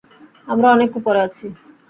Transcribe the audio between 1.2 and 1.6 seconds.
আছি।